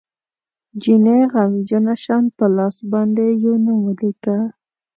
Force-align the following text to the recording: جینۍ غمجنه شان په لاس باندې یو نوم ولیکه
جینۍ 0.81 1.21
غمجنه 1.31 1.95
شان 2.03 2.23
په 2.37 2.45
لاس 2.55 2.75
باندې 2.91 3.25
یو 3.43 3.53
نوم 3.65 3.79
ولیکه 3.85 4.37